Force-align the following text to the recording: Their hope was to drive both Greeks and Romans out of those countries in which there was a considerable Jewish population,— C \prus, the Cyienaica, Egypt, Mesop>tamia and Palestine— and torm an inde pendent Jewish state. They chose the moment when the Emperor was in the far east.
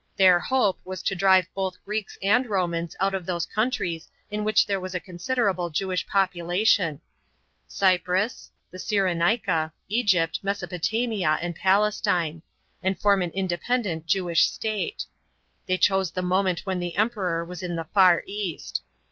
Their 0.17 0.39
hope 0.39 0.79
was 0.83 1.03
to 1.03 1.15
drive 1.15 1.45
both 1.53 1.77
Greeks 1.85 2.17
and 2.23 2.49
Romans 2.49 2.95
out 2.99 3.13
of 3.13 3.27
those 3.27 3.45
countries 3.45 4.09
in 4.31 4.43
which 4.43 4.65
there 4.65 4.79
was 4.79 4.95
a 4.95 4.99
considerable 4.99 5.69
Jewish 5.69 6.07
population,— 6.07 6.99
C 7.67 7.99
\prus, 7.99 8.49
the 8.71 8.79
Cyienaica, 8.79 9.71
Egypt, 9.89 10.39
Mesop>tamia 10.43 11.37
and 11.39 11.55
Palestine— 11.55 12.41
and 12.81 12.99
torm 12.99 13.21
an 13.21 13.29
inde 13.29 13.59
pendent 13.69 14.07
Jewish 14.07 14.47
state. 14.49 15.05
They 15.67 15.77
chose 15.77 16.09
the 16.09 16.23
moment 16.23 16.61
when 16.61 16.79
the 16.79 16.95
Emperor 16.97 17.45
was 17.45 17.61
in 17.61 17.75
the 17.75 17.83
far 17.85 18.23
east. 18.25 18.81